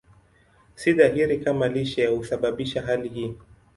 [0.75, 3.33] Si dhahiri kama lishe husababisha hali hii.